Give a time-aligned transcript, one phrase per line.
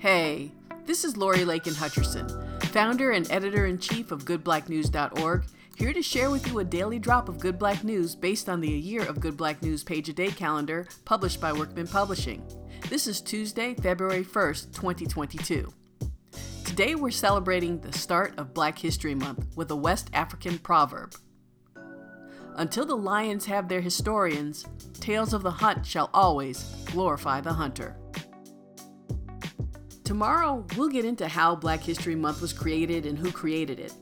[0.00, 0.52] Hey,
[0.86, 5.44] this is Lori Lakin Hutcherson, founder and editor in chief of GoodBlackNews.org,
[5.76, 8.72] here to share with you a daily drop of Good Black News based on the
[8.72, 12.42] A Year of Good Black News page a day calendar published by Workman Publishing.
[12.88, 15.70] This is Tuesday, February 1st, 2022.
[16.64, 21.14] Today we're celebrating the start of Black History Month with a West African proverb.
[22.56, 24.64] Until the lions have their historians,
[24.94, 27.99] tales of the hunt shall always glorify the hunter.
[30.10, 33.92] Tomorrow, we'll get into how Black History Month was created and who created it.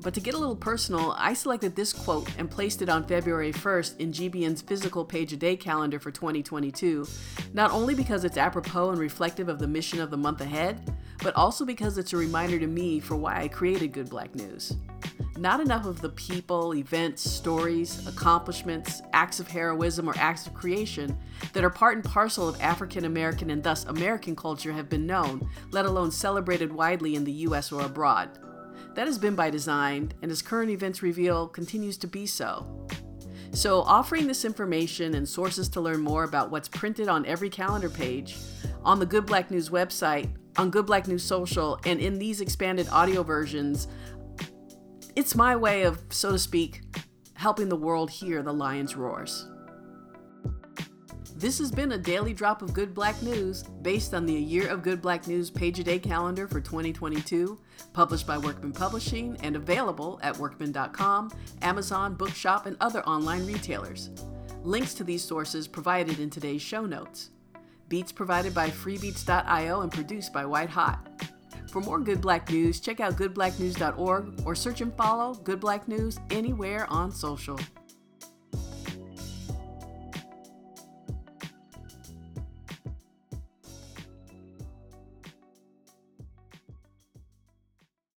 [0.00, 3.52] But to get a little personal, I selected this quote and placed it on February
[3.52, 7.06] 1st in GBN's physical page a day calendar for 2022,
[7.52, 11.36] not only because it's apropos and reflective of the mission of the month ahead, but
[11.36, 14.78] also because it's a reminder to me for why I created Good Black News.
[15.36, 21.16] Not enough of the people, events, stories, accomplishments, acts of heroism, or acts of creation
[21.52, 25.48] that are part and parcel of African American and thus American culture have been known,
[25.70, 28.38] let alone celebrated widely in the US or abroad.
[28.94, 32.66] That has been by design, and as current events reveal, continues to be so.
[33.52, 37.88] So, offering this information and sources to learn more about what's printed on every calendar
[37.88, 38.36] page,
[38.84, 42.88] on the Good Black News website, on Good Black News Social, and in these expanded
[42.90, 43.88] audio versions
[45.18, 46.80] it's my way of, so to speak,
[47.34, 49.48] helping the world hear the lion's roars.
[51.34, 54.68] This has been a daily drop of good black news based on the A Year
[54.68, 57.58] of Good Black News page a day calendar for 2022,
[57.92, 61.32] published by Workman Publishing and available at workman.com,
[61.62, 64.10] Amazon, Bookshop, and other online retailers.
[64.62, 67.30] Links to these sources provided in today's show notes.
[67.88, 71.08] Beats provided by freebeats.io and produced by White Hot.
[71.68, 76.18] For more Good Black News, check out goodblacknews.org or search and follow Good Black News
[76.30, 77.58] anywhere on social.